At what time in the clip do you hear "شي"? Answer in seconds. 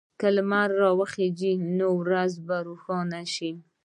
3.33-3.51